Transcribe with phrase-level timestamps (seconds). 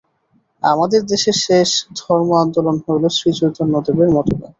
[0.63, 1.69] আমাদের দেশের শেষ
[1.99, 4.49] ধর্ম-আন্দোলন হইল শ্রীচৈতন্যদেবের মতবাদ।